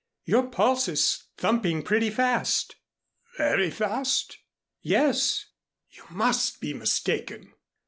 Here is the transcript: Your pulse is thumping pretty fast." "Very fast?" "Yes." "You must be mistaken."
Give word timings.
Your 0.25 0.49
pulse 0.49 0.87
is 0.87 1.27
thumping 1.37 1.83
pretty 1.83 2.09
fast." 2.09 2.75
"Very 3.37 3.69
fast?" 3.69 4.39
"Yes." 4.81 5.45
"You 5.91 6.01
must 6.09 6.59
be 6.59 6.73
mistaken." 6.73 7.53